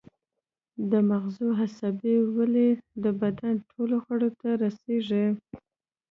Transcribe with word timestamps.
د 0.91 0.91
مغزو 1.09 1.47
عصبي 1.59 2.15
ولۍ 2.35 2.69
د 3.03 3.05
بدن 3.21 3.53
ټولو 3.71 3.95
غړو 4.05 4.29
ته 4.41 4.49
رسیږي 4.63 5.25